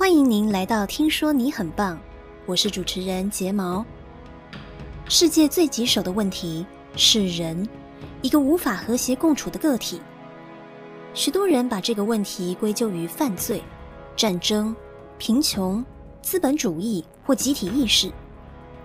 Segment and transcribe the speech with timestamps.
[0.00, 1.94] 欢迎您来到《听说你很棒》，
[2.46, 3.84] 我是主持人睫毛。
[5.10, 6.64] 世界最棘手的问题
[6.96, 7.68] 是人，
[8.22, 10.00] 一个无法和谐共处的个体。
[11.12, 13.62] 许多人把这个问题归咎于犯罪、
[14.16, 14.74] 战争、
[15.18, 15.84] 贫穷、
[16.22, 18.10] 资本主义或集体意识，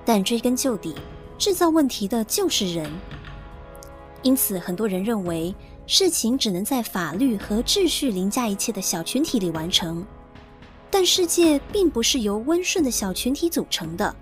[0.03, 0.93] 但追根究底，
[1.37, 2.91] 制造问题的就是人。
[4.21, 5.55] 因此，很多人认为。
[5.87, 10.03] 事情只能在法律和秩序凌驾一切的小群体里完成，
[10.97, 14.15] 但世界并不是由温顺的小群体组成的，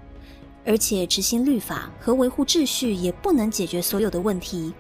[0.66, 4.74] 而且执行律法和维护秩序也不能解决所有的问题，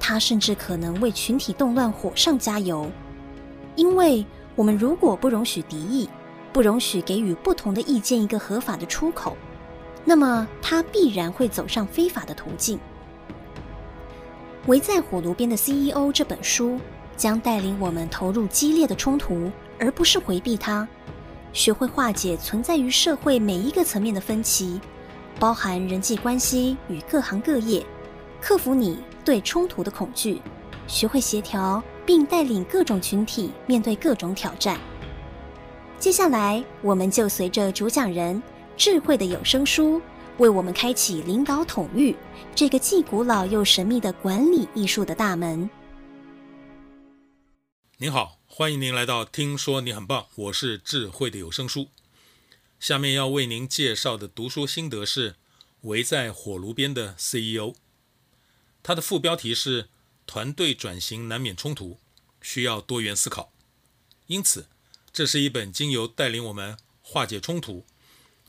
[0.00, 2.90] 它甚至可能为群体动乱火上加油。
[3.74, 6.08] 因为我们如果不容许敌意，
[6.54, 9.36] 不容许给予不同的意见一个合法的出口，
[10.06, 12.80] 那么它必然会走上非法的途径。
[14.68, 16.80] 围在火炉边的 CEO 这本书
[17.14, 20.88] 将带领我们投入激烈的冲突，而不是回避它，
[21.56, 24.78] 学会化解存在于社会每一个层面的分歧，
[25.40, 27.82] 包含人际关系与各行各业，
[28.42, 30.42] 克服你对冲突的恐惧，
[30.86, 34.78] 学会协调，并带领各种群体面对各种挑战。
[35.98, 38.40] 接下来，我们就随着主讲人
[38.76, 40.00] 智慧的有声书。
[40.36, 42.14] 为我们开启领导统御
[42.54, 45.70] 这个既古老又神秘的管理艺术的大门。
[47.98, 51.88] 您好，欢迎您来到听说你很棒，我是智慧的有声书。
[52.78, 55.32] 下面要为您介绍的读书心得是
[55.80, 57.68] 《围在火炉边的 CEO》，
[58.82, 59.88] 它的副标题是
[60.28, 61.98] “团队转型难免冲突，
[62.42, 63.50] 需要多元思考”。
[64.28, 64.68] 因此，
[65.10, 67.86] 这是一本经由带领我们化解冲突。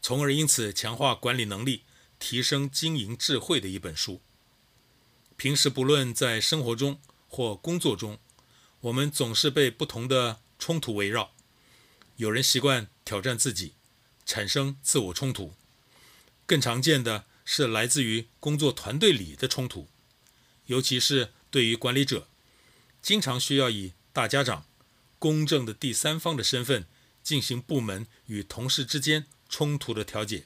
[0.02, 1.84] 从而因此强化管理能力、
[2.20, 4.20] 提升经营智慧的一本书。
[5.38, 8.20] 平时不论在生活中或工作中，
[8.88, 11.34] 我们总是被不同的冲突围绕。
[12.16, 13.74] 有人习惯挑战自己，
[14.26, 15.54] 产生自我冲突；
[16.46, 19.90] 更常见的是来自于工作团队里的冲突，
[20.68, 22.28] 尤其是对于管理者，
[23.02, 24.66] 经常需要以大家长、
[25.20, 26.88] 公正的第三方的身份
[27.22, 29.26] 进行部门与同事之间。
[29.50, 30.46] 冲突的调解，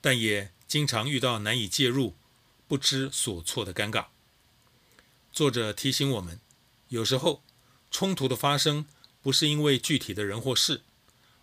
[0.00, 2.16] 但也经常遇到难以介入、
[2.66, 4.06] 不知所措的尴尬。
[5.32, 6.40] 作者提醒我们，
[6.88, 7.44] 有时候
[7.90, 8.86] 冲突的发生
[9.20, 10.82] 不是因为具体的人或事，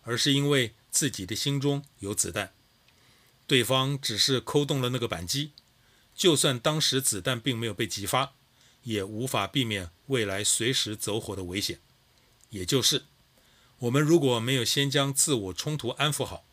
[0.02, 2.52] 而是因为自己的心中有子弹，
[3.46, 5.52] 对方只是扣动了那个扳机，
[6.14, 8.32] 就算当时子弹并没有被击发，
[8.82, 11.80] 也无法避免未来随时走火的危险。
[12.50, 13.04] 也就是，
[13.80, 16.46] 我们如果没有先将自我冲突安抚好，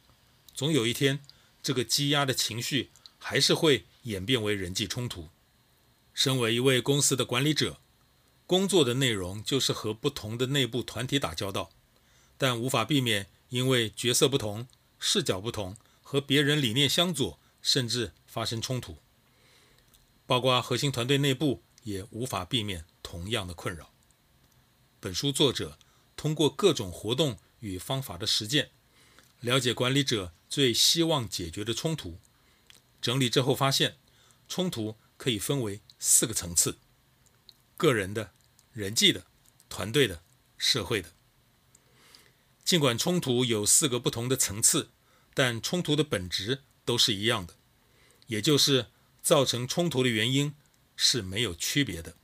[0.53, 1.23] 总有一天，
[1.63, 5.29] 这个积压的情绪还是会演变为人际冲突。
[6.13, 7.79] 身为一位公司的管理者，
[8.47, 11.71] 工作的内容就是和不同的内部团体打交道，
[12.37, 14.67] 但无法避免因为角色不同、
[14.99, 18.97] 视角不同，和别人理念相左，甚至发生冲突。
[20.27, 23.91] 包括核心团队内部也无法避免同样的困扰。
[24.99, 25.79] 本书作者
[26.15, 28.69] 通过各种活动与方法的实践，
[29.39, 32.19] 了解管理者最希望解决的冲突，
[33.01, 33.97] 整理之后发现，
[34.47, 36.77] 冲突可以分为四个层次：
[37.77, 38.31] 个人的、
[38.75, 39.25] 人际的、
[39.69, 40.21] 团队的、
[40.57, 41.13] 社会的。
[42.65, 44.89] 尽管冲突有四个不同的层次，
[45.33, 47.55] 但冲突的本质都是一样的，
[48.27, 48.87] 也就是
[49.23, 50.53] 造成冲突的原因
[50.97, 52.17] 是没有区别的。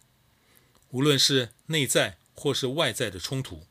[0.90, 3.66] 无论是内在或是外在的冲突，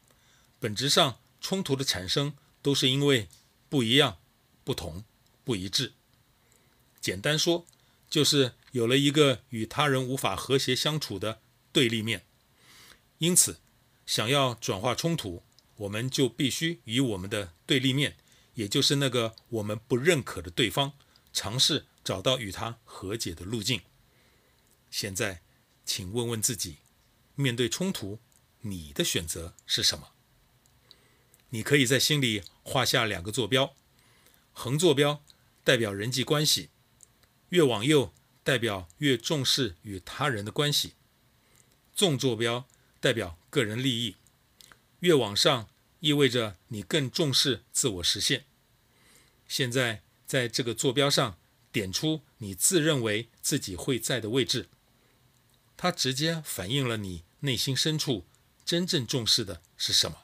[0.58, 3.28] 本质上冲突的产生都是因为
[3.68, 4.18] 不一样、
[4.64, 5.04] 不同、
[5.44, 5.92] 不一致。
[6.98, 7.66] 简单说，
[8.08, 11.42] 就是有了一个与他人无法和谐相处的
[11.72, 12.24] 对立面。
[13.20, 13.60] 因此，
[14.06, 15.42] 想要转化冲突，
[15.76, 18.16] 我们就必须与我们的对立面，
[18.54, 20.94] 也就是那个我们不认可的对方，
[21.30, 23.82] 尝试找到与他和解的路径。
[24.90, 25.42] 现在，
[25.84, 26.78] 请问问自己：
[27.34, 28.18] 面对冲突，
[28.62, 30.12] 你的选择是什么？
[31.50, 33.74] 你可以在心里画下两个坐标，
[34.54, 35.22] 横坐标
[35.62, 36.70] 代表人际关系，
[37.50, 40.94] 越往右代表越重视与他人的关系，
[41.92, 42.66] 纵坐标
[43.00, 44.16] 代表个人利益，
[45.00, 45.68] 越往上
[46.00, 48.44] 意味着你更重视自我实现。
[49.48, 51.38] 现在在这个坐标上
[51.72, 54.68] 点出你自认为自己会在的位置，
[55.76, 58.26] 它直接反映了你内心深处
[58.64, 60.18] 真正重视的是什么。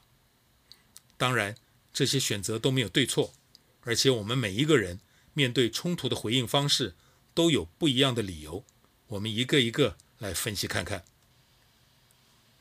[1.17, 1.55] 当然，
[1.91, 3.33] 这些选择都没有对错，
[3.81, 4.99] 而且我们每一个人
[5.33, 6.95] 面对冲突的回应方式
[7.33, 8.63] 都有不一样的理由。
[9.07, 11.03] 我们一个一个来分析看看。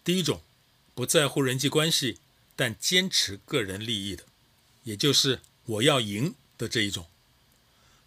[0.06, 0.40] 第一种，
[0.94, 2.20] 不在乎人际关系，
[2.54, 4.22] 但坚持个人利益的，
[4.84, 7.08] 也就是我要赢的这一种。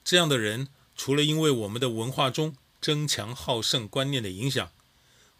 [0.06, 4.72] 这样的人，除了因为我们的文化中争强好胜观念的影响，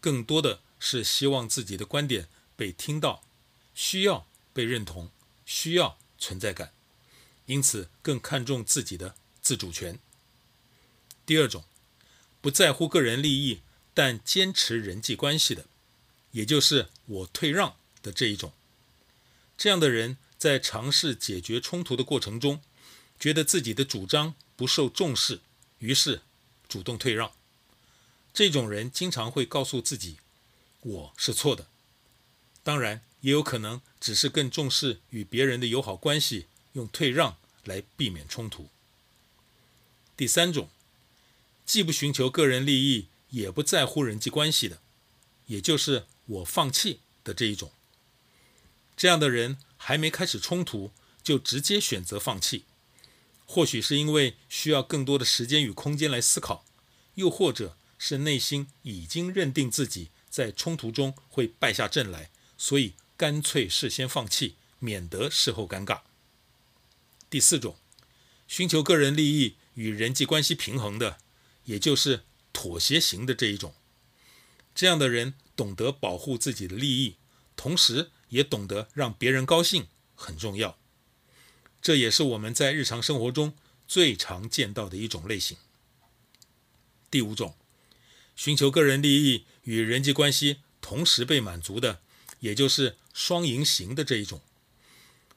[0.02, 3.22] 更多的是希望自己的观点被听到，
[3.74, 5.10] 需要被认同，
[5.46, 6.74] 需要存在感，
[7.46, 9.98] 因此更看重自己的自主权。
[11.24, 11.64] 第二种，
[12.42, 13.62] 不在乎个人利益，
[13.94, 15.64] 但坚持人际关系的，
[16.32, 18.52] 也就是我退让的这一种。
[19.58, 22.62] 这样的人在尝试解决冲突的过程中，
[23.18, 25.40] 觉得自己的主张不受重视，
[25.78, 26.22] 于是
[26.68, 27.32] 主动退让。
[28.32, 30.16] 这种人经常会告诉自己，
[30.80, 31.66] 我是错的。
[32.62, 38.68] 当然，也有可能只是更重视与别人的友好关系，用退让来避免冲突。
[40.16, 40.70] 第三种，
[41.66, 44.80] 既不寻求个人利益，也不在乎人际关系的，
[45.46, 47.72] 也就是我放弃的这一种。
[48.96, 50.92] 这样的人还没开始冲突，
[51.22, 52.64] 就直接选择放弃，
[53.46, 56.64] 或许是因为需要更多的时间与空间来思考，
[57.14, 66.02] 又或者是内心已经认定自己在冲突中会败下阵来，所以干脆事先放弃，免得事后尴尬。
[67.28, 67.76] 第四种，
[68.46, 71.18] 寻求个人利益与人际关系平衡的，
[71.64, 73.74] 也就是妥协型的这一种。
[74.74, 77.16] 这样的人懂得保护自己的利益，
[77.54, 80.78] 同时也懂得让别人高兴，很重要。
[81.82, 83.54] 这也是我们在日常生活中
[83.86, 85.58] 最常见到的一种类型。
[87.10, 87.54] 第五种，
[88.34, 92.00] 寻求个人利益与人际关系同时被满足的，
[92.38, 94.40] 也就是双赢型的这一种。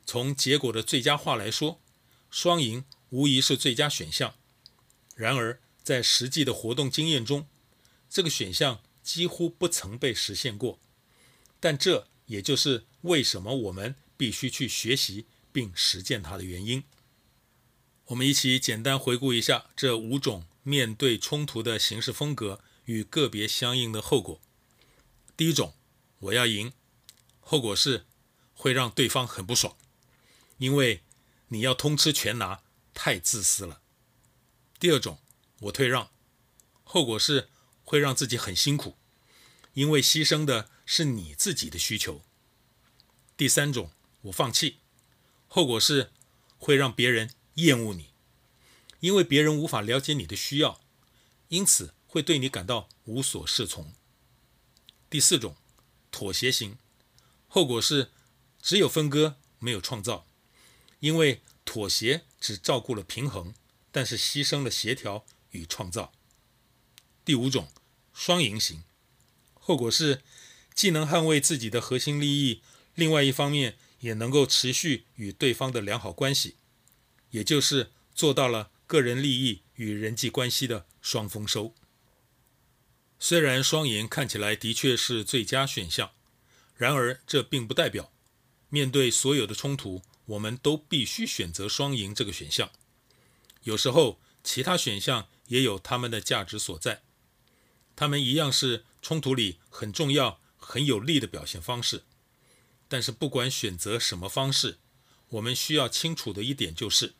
[0.05, 1.81] 从结果的最佳化来说，
[2.31, 4.35] 双赢无疑是最佳选项，
[5.15, 7.45] 然而在实际的活动经验中，
[8.09, 10.79] 这个选项几乎不曾被实现过。
[11.59, 16.83] 但这也就是为什么我们必须去学习并实践它的原因。
[18.05, 24.41] 我们一起简单回顾一下这五种面对冲突的行事风格与个别相应的后果。
[25.37, 25.73] 第一种，
[26.19, 26.73] 我要赢，
[27.39, 28.05] 后果是
[28.53, 29.75] 会让对方很不爽，
[30.57, 31.01] 因为。
[31.49, 32.63] 你要通吃全拿，
[32.95, 33.79] 太自私了。
[34.79, 35.19] 第二种，
[35.59, 36.09] 我退让，
[36.83, 37.47] 后果是
[37.83, 38.95] 会让自己很辛苦，
[39.73, 42.21] 因为牺牲的是你自己的需求。
[43.35, 43.91] 第三种，
[44.23, 44.77] 我放弃，
[45.47, 46.11] 后果是
[46.57, 48.11] 会让别人厌恶你，
[48.99, 50.81] 因为别人无法了解你的需要，
[51.49, 53.93] 因此会对你感到无所适从。
[55.09, 55.55] 第四种，
[56.11, 56.77] 妥协型，
[57.47, 58.11] 后果是
[58.61, 60.25] 只有分割，没有创造。
[60.99, 63.53] 因为妥协只照顾了平衡，
[63.91, 66.13] 但是牺牲了协调与创造。
[67.25, 67.69] 第五种，
[68.13, 68.83] 双赢型，
[69.53, 70.21] 后果是
[70.73, 72.61] 既能捍卫自己的核心利益，
[72.95, 76.55] 另外一方面也能够持续与对方的良好关系，
[77.31, 81.73] 也就是做到了个人利益与人际关系的双丰收。
[83.19, 86.11] 虽然双赢看起来的确是最佳选项，
[86.75, 88.11] 然而这并不代表
[88.67, 92.69] 面对所有的冲突，我们都必须选择双赢这个选项。
[93.61, 97.01] 有时候，其他选项也有他们的价值所在。
[97.95, 102.03] 他们一样是冲突里很重要、很有力的表现方式。
[102.87, 104.79] 但是，不管选择什么方式，
[105.29, 107.13] 我们需要清楚的一点就是：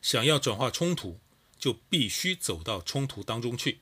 [0.00, 1.18] 想要转化冲突，
[1.58, 3.80] 就必须走到冲突当中去。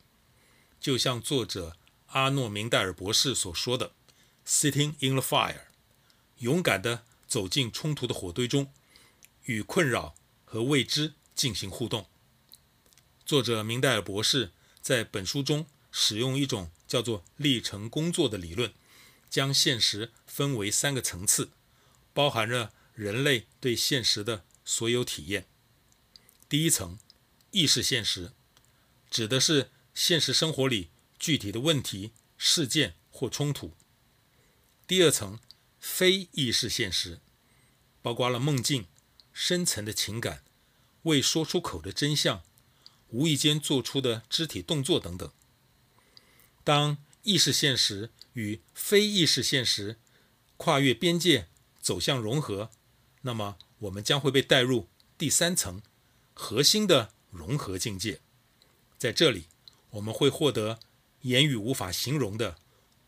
[0.81, 3.93] 就像作者阿诺明戴尔博士所说的
[4.47, 5.67] ：“Sitting in the fire，
[6.39, 8.71] 勇敢的。”走进冲突的火堆中，
[9.45, 12.07] 与困扰和未知进行互动。
[13.25, 18.75] 作者明戴尔博士在本书中使用一种叫做历程工作的理论，
[19.31, 21.53] 将现实分为三个层次，
[22.13, 25.47] 包含着人类对现实的所有体验。
[26.49, 26.99] 第一层，
[27.53, 28.33] 意识现实，
[29.09, 33.75] 指的是现实生活里具体的问题、事件或冲突。
[34.89, 35.39] 第二层。
[35.85, 37.19] 非意识现实，
[38.03, 38.87] 包括了梦境、
[39.33, 40.45] 深层的情感、
[41.03, 42.45] 未说出口的真相、
[43.09, 45.33] 无意间做出的肢体动作等等。
[46.65, 49.99] 当意识现实与非意识现实
[50.57, 51.49] 跨越边界
[51.81, 52.71] 走向融合，
[53.23, 54.89] 那么我们将会被带入
[55.19, 55.83] 第三层
[56.33, 58.21] 核心的融合境界。
[58.99, 59.47] 在这里，
[59.91, 60.79] 我们会获得
[61.23, 62.59] 言语无法形容的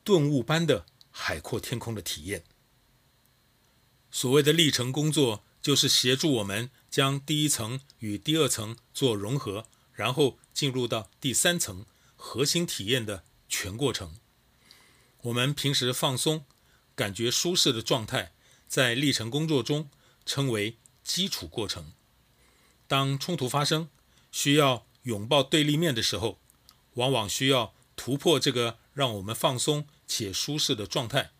[0.03, 2.45] 顿悟般的海阔天空的体验。
[4.11, 13.25] 所谓的历程工作，就是协助我们将第一层与第二层做融合，然后进入到第三层核心体验的
[13.57, 14.17] 全过程。
[15.23, 16.45] 我们平时放松、
[16.97, 18.33] 感觉舒适的状态，
[18.67, 19.89] 在历程工作中
[20.27, 21.93] 称为基础过程。
[22.89, 23.89] 当冲突发生，
[24.33, 26.41] 需要拥抱对立面的时候，
[26.95, 31.31] 往往需要突破这个让我们放松且舒适的状态，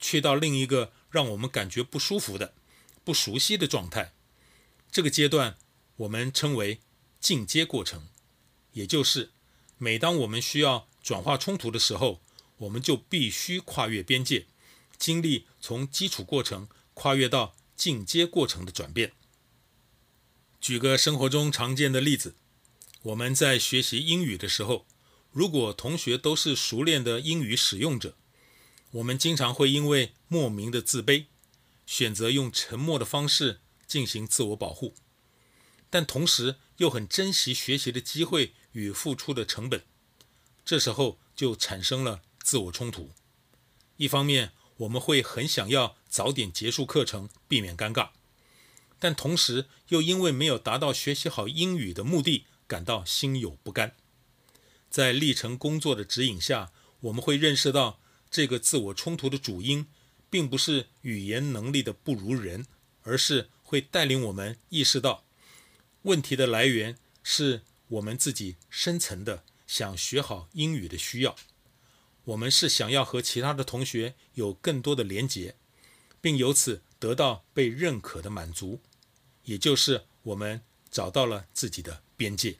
[0.00, 2.52] 去到另一个让我们感觉不舒服的、
[3.04, 4.12] 不熟悉的状态。
[4.90, 5.56] 这个阶段
[5.98, 6.80] 我们称为
[7.20, 8.08] 进阶过程，
[8.72, 9.30] 也就是
[9.78, 12.20] 每当我们需要转化冲突的时候，
[12.58, 14.46] 我们就必须跨越边界，
[14.98, 19.12] 经历从基础过程跨越到进阶过程的转变。
[20.60, 22.34] 举个生活中常见的例子，
[23.02, 24.86] 我们在学习英语的时候，
[25.32, 28.14] 如果同学都是熟练的英语使用者，
[28.90, 31.24] 我们经常会因为莫名的自卑，
[31.86, 34.94] 选择用沉默的方式进行自我保护，
[35.88, 39.82] 但同时又很珍惜学习的机会与付出的成本，
[40.70, 43.10] 这时候就产生了自我冲突。
[43.96, 48.10] 一方面，我们会很想要早点结束课程，避免尴尬。
[49.00, 53.96] 但同时又因为没有达到学习好英语的目的，感到心有不甘。
[54.88, 57.98] 在历程工作的指引下，我们会认识到，
[58.30, 59.88] 这个自我冲突的主因，
[60.30, 62.64] 并不是语言能力的不如人，
[63.02, 65.24] 而是会带领我们意识到，
[66.02, 71.36] 问题的来源是我们自己深层的想学好英语的需要。
[72.24, 75.54] 我们是想要和其他的同学有更多的连结，
[76.20, 78.80] 并由此得到被认可的满足。
[79.44, 82.56] 也就是我们找到了自己的边界。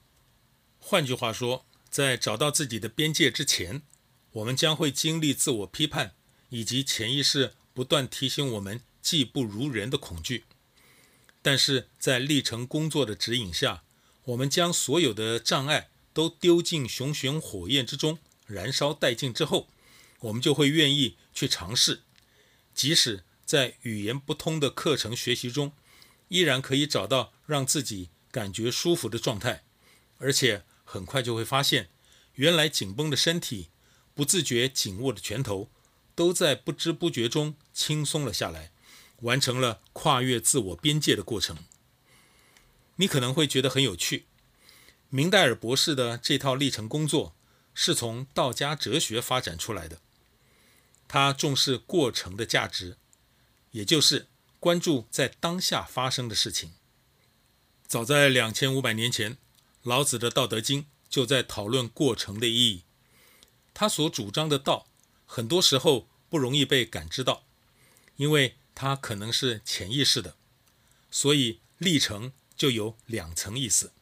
[0.78, 3.82] 换句话说，在找到自己的边界之前，
[4.30, 6.14] 我们将会经历自我批判
[6.50, 10.44] 以及潜意识不断提醒我们技不如人的恐惧。
[11.42, 13.82] 但是在历程工作的指引下，
[14.26, 19.68] 我们将所有的障碍都丢进熊熊火焰之中，燃烧殆尽之后，
[20.20, 22.02] 我们就会愿意去尝试，
[22.74, 25.72] 即使在语言不通的课程学习中。
[26.28, 29.64] 依然可以找到让自己感觉舒服的状态，
[30.18, 31.90] 而且很快就会发现，
[32.34, 33.70] 原来紧绷的身体、
[34.14, 35.68] 不自觉紧握的拳头，
[36.14, 38.70] 都在不知不觉中轻松了下来，
[39.22, 41.58] 完成了跨越自我边界的过程。
[42.94, 44.26] 你可能会觉得很有趣，
[45.10, 47.34] 明代尔博士的这套历程工作
[47.74, 50.00] 是从道家哲学发展出来的，
[51.06, 52.96] 他重视过程的价值，
[53.72, 54.26] 也就是。
[54.60, 56.72] 关注在当下发生的事情。
[57.86, 59.38] 早在两千五百年前，
[59.82, 62.82] 老子的《道德经》就在讨论过程的意义。
[63.72, 64.86] 他所主张的道，
[65.24, 67.44] 很多时候不容易被感知到，
[68.16, 70.36] 因为它可能是潜意识的。
[71.10, 73.94] 所以历程就有两层意思：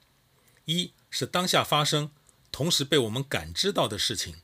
[0.64, 2.10] 一是当下发生，
[2.50, 4.34] 同时被我们感知到的事情；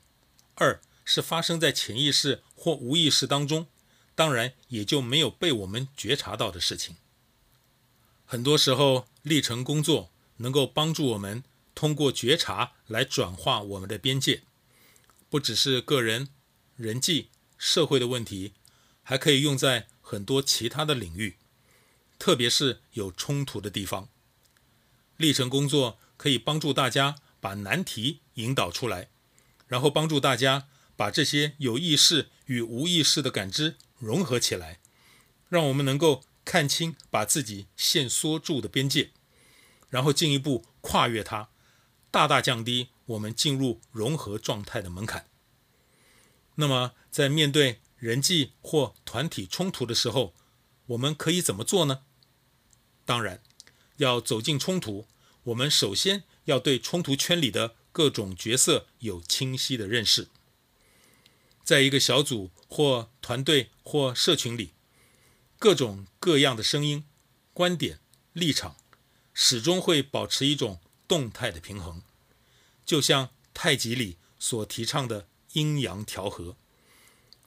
[0.55, 3.67] 二是发生在潜意识或无意识当中。
[4.15, 6.95] 当然，也就没有被我们觉察到的事情。
[8.25, 11.43] 很多时候，历程工作能够帮助我们
[11.75, 14.43] 通过觉察来转化我们的边界，
[15.29, 16.29] 不只是个人、
[16.77, 18.53] 人际、社会的问题，
[19.03, 21.35] 还可以用在很多其他的领域，
[22.17, 24.07] 特别是有冲突的地方。
[25.17, 29.09] 历程工作可以帮助大家把难题引导出来，
[29.67, 33.77] 然后帮助大家把这些有意识与无意识的感知。
[33.97, 34.79] 融合起来，
[35.47, 39.11] 让我们能够看清把自己限缩住的边界，
[39.89, 41.47] 然后进一步跨越它，
[42.11, 45.27] 大大降低我们进入融合状态的门槛。
[46.55, 50.35] 那么，在面对人际或团体冲突的时候，
[50.87, 52.01] 我们可以怎么做呢？
[53.05, 53.41] 当然，
[53.97, 55.07] 要走进冲突，
[55.45, 60.27] 我们首先要对冲突圈里的各种角色有清晰的认识。
[61.63, 64.73] 在一个小组或团队或社群里，
[65.59, 67.05] 各种各样的声音、
[67.53, 67.99] 观点、
[68.33, 68.75] 立场，
[69.33, 72.01] 始终会保持一种动态的平衡，
[72.85, 76.55] 就像太极里所提倡的阴阳调和。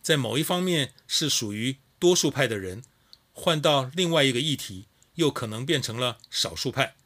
[0.01, 2.85] 在某一方面是属于多数派的人，
[3.33, 6.97] 换到另外一个议题，又可能变成了少数派。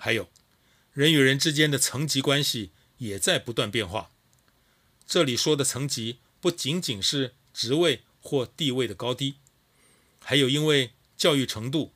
[0.00, 0.30] 还有，
[0.94, 4.10] 人与人之间的层级关系也在不断变化。
[5.06, 9.34] 这里说的层级不仅仅是职位或地位的高低，
[10.20, 11.92] 还有因为教育程度、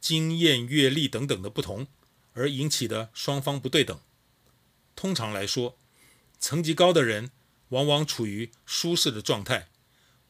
[0.00, 1.86] 经验、阅历等等的不同
[2.32, 4.00] 而引起的双方不对等。
[4.96, 5.76] 通常来说，
[6.40, 7.30] 层级高的人
[7.68, 9.68] 往往处于舒适的状态，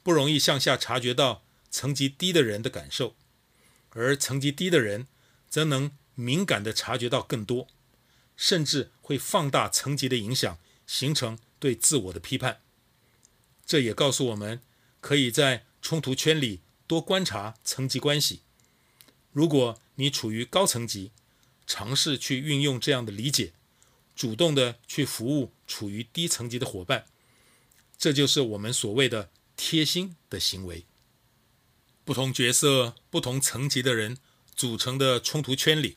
[0.03, 3.15] 不容易向下察觉到层级低的人的感受，
[3.91, 5.07] 而层级低的人
[5.49, 7.69] 则能敏感地察觉到更多，
[8.37, 11.39] 甚至会放大层级的影响，形成。
[11.61, 12.61] 对自我的批判，
[13.65, 14.61] 这也告诉我们，
[15.01, 18.43] 可以在冲突圈里多观察层级关系。
[19.33, 21.11] 如果你处于高层级，
[21.67, 23.55] 尝试去运用这样的理解，
[24.15, 27.07] 主动地去服务处于低层级的伙伴，
[27.97, 30.85] 这就是我们所谓的贴心的行为。
[32.05, 34.19] 不同角色、不同层级的人
[34.55, 35.97] 组成的冲突圈里，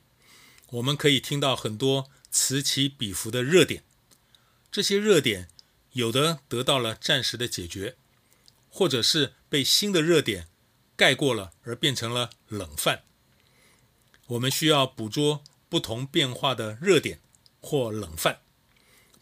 [0.72, 3.84] 我们可以听到很多此起彼伏的热点。
[4.72, 5.48] 这些热点
[5.94, 7.96] 有的得到了暂时的解决，
[8.70, 10.48] 或者是被新的热点
[10.96, 13.04] 盖过了，而变成了冷饭。
[14.28, 17.20] 我们需要捕捉不同变化的热点
[17.62, 18.42] 或冷饭，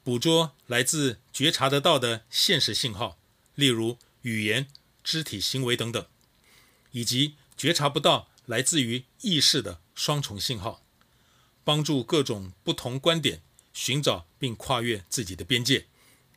[0.03, 3.19] 捕捉来自觉察得到的现实信号，
[3.53, 4.67] 例如语言、
[5.03, 6.05] 肢体行为等等。
[6.91, 10.81] 以及觉察不到来自于意识的双重信号，
[11.65, 13.41] 帮助各种不同观点
[13.73, 15.87] 寻找并跨越自己的边界，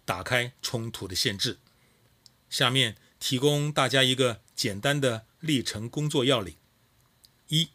[0.04, 1.60] 打开冲突的限制。
[2.50, 6.56] 下面提供大家一个简单的历程工作要领：
[7.46, 7.68] 一，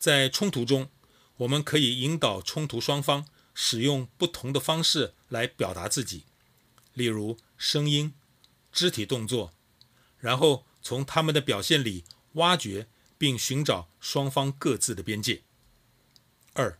[0.00, 0.90] 在冲突中，
[1.36, 6.24] 我们可以引导冲突双方使用不同的方式来表达自己，
[6.94, 8.12] 例如声音、
[8.72, 9.52] 肢体动作，
[10.18, 10.64] 然后。
[10.80, 12.04] 从他们的表现里
[12.34, 12.86] 挖掘
[13.18, 15.42] 并寻找双方各自的边界。
[16.58, 16.78] 二，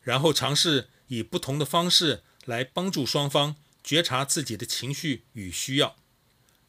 [0.00, 5.96] 然后尝试以不同的方式来帮助双方觉察自己的情绪与需要，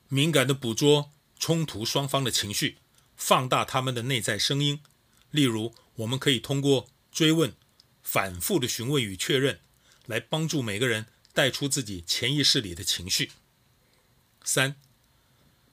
[0.07, 2.79] 敏感地捕捉冲突双方的情绪，
[3.15, 4.81] 放大他们的内在声音。
[5.29, 7.53] 例如，我们可以通过追问、
[8.01, 9.59] 反复的询问与确认，
[10.07, 13.31] 来帮助每个人带出自己潜意识里的情绪。
[14.43, 14.75] 三。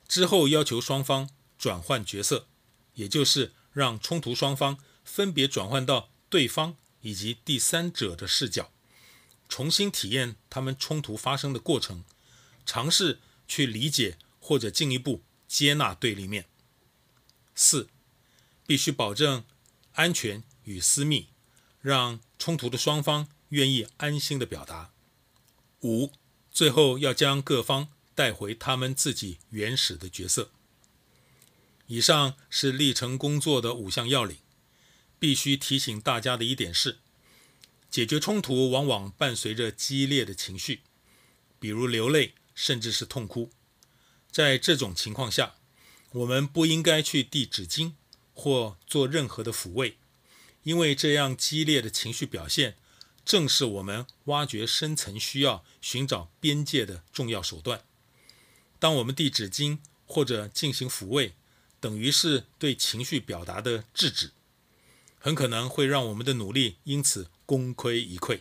[0.07, 2.47] 之后要求双方转换角色，
[2.95, 8.71] 也就是让冲突双方分别转换到对方以及第三者的视角，
[9.49, 12.05] 重新体验他们冲突发生的过程，
[12.65, 16.47] 尝试去理解或者进一步接纳对立面。
[17.55, 17.89] 四，
[18.67, 19.45] 必须保证
[19.93, 21.29] 安全与私密，
[21.81, 24.93] 让冲突的双方愿意安心的表达。
[25.83, 26.13] 五，
[26.51, 27.89] 最后要将各方。
[28.19, 30.51] 带回他们自己原始的角色。
[31.87, 34.39] 以上是历程工作的五项要领。
[35.19, 36.99] 必须提醒大家的一点是，
[37.91, 40.81] 解决冲突往往伴随着激烈的情绪，
[41.59, 43.51] 比如流泪，甚至是痛哭。
[44.31, 45.55] 在这种情况下，
[46.13, 47.93] 我们不应该去递纸巾
[48.35, 49.97] 或做任何的抚慰，
[50.63, 52.77] 因为这样激烈的情绪表现，
[53.25, 57.85] 正是我们挖掘深层需要、寻找边界的重要手段。
[58.79, 61.35] 当我们递纸巾或者进行抚慰，
[61.81, 64.31] 等于是对情绪表达的制止，
[65.19, 68.41] 很可能会让我们的努力因此功亏一篑。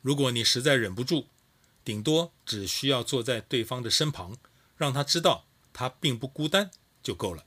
[0.00, 1.26] 如果你实在忍不住，
[1.84, 4.36] 顶多只需要坐在对方的身旁，
[4.76, 6.70] 让他知道他并不孤单
[7.02, 7.44] 就够了。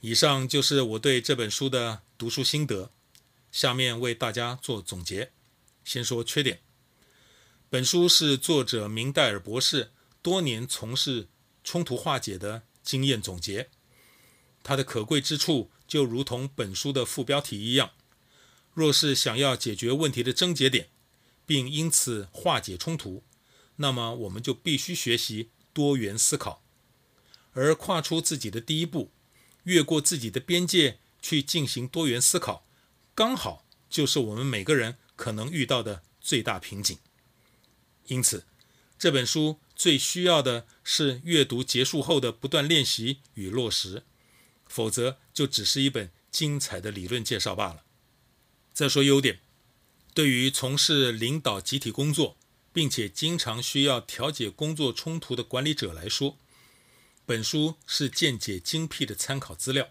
[0.00, 2.92] 以上就是我对这本书的读书心得，
[3.50, 5.32] 下面为大家做总结。
[5.84, 6.60] 先说缺点，
[7.68, 9.92] 本书是作者明代尔博士。
[10.20, 11.28] 多年从事
[11.64, 13.70] 冲突化解的经验总结，
[14.62, 17.90] 它的可贵之处就如同本书的副标题一样：
[18.74, 20.90] 若是想要解决问题的症结点，
[21.44, 23.24] 并因此化解冲突，
[23.76, 26.62] 那么我们就必须学习多元思考。
[27.54, 29.10] 而跨出自己的第一步，
[29.64, 32.64] 越过自己的边界去进行多元思考，
[33.16, 36.96] 刚好就是我们每个人可能遇到的最大瓶颈。
[38.06, 38.44] 因此，
[38.96, 39.58] 这本书。
[39.78, 44.02] 最需要的是阅读结束后的不断练习与落实，
[44.68, 47.82] 否则就只是一本精彩的理论介绍罢了。
[48.72, 49.40] 再说优点，
[50.14, 52.36] 对于从事领导集体工作，
[52.72, 56.36] 并且经常需要调解工作冲突的管理者来说，
[57.26, 59.88] 本书是见解精辟的参考资料，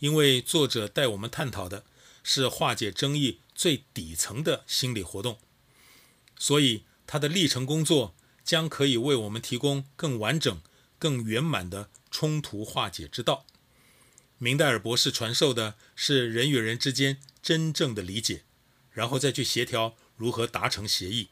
[0.00, 1.84] 因为作者带我们探讨的
[2.24, 5.38] 是化解争议最底层的心理活动，
[6.38, 8.14] 所以他的历程工作。
[8.44, 10.60] 将可以为我们提供更完整、
[10.98, 13.46] 更圆满的冲突化解之道。
[14.42, 18.42] 明代尔博士传授的是人与人之间真正的理解，
[18.90, 21.28] 然后再去协调如何达成协议。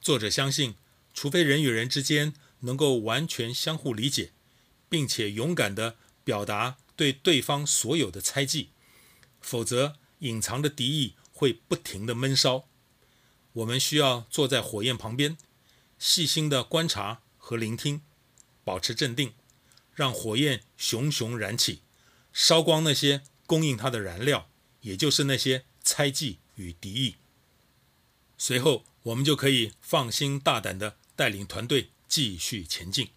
[0.00, 0.74] 作者相信，
[1.12, 4.30] 除非人与人之间能够完全相互理解，
[4.88, 8.70] 并且勇敢地表达对对方所有的猜忌，
[9.42, 12.66] 否则隐藏的敌意会不停地闷烧。
[13.52, 15.36] 我们需要坐在火焰旁边。
[15.98, 18.00] 细心的观察和聆听，
[18.64, 19.34] 保持镇定，
[19.94, 21.82] 让火焰熊熊燃起，
[22.32, 24.48] 烧光那些供应它的燃料，
[24.80, 27.16] 也就是那些猜忌与敌意。
[28.38, 33.10] 随后，我们就可以放心大胆地带领团队继续前进。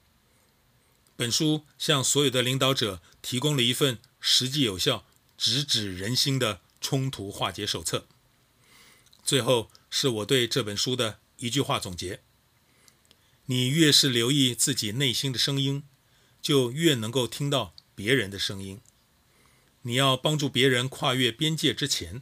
[1.16, 5.06] 本书向所有的领导者提供了一份实际有效、
[5.38, 8.06] 直指人心的冲突化解手册。
[9.24, 12.22] 最后是我对这本书的一句话总结：
[13.46, 15.84] 你越是留意自己内心的声音，
[16.46, 18.80] 就越能够听到别人的声音。
[19.82, 22.22] 你要帮助别人跨越边界之前，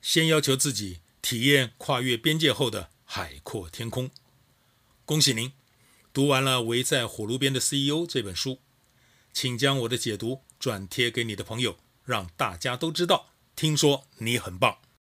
[0.00, 4.12] 先要求自己体验跨越边界后的海阔天空。
[5.04, 5.52] 恭喜您，
[6.12, 8.60] 读完了《围在火炉边的 CEO》这本书，
[9.32, 13.32] 请将我的解读转贴给你的朋友，让大家都知道。
[13.56, 14.78] 听说你很棒。